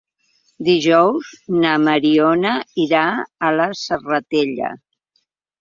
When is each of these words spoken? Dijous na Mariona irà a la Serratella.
Dijous 0.67 1.27
na 1.65 1.75
Mariona 1.83 2.55
irà 2.87 3.05
a 3.51 3.55
la 3.61 3.71
Serratella. 3.83 4.73